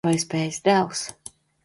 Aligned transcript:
Vai 0.07 0.13
spēsi, 0.21 0.61
dēls? 0.69 1.03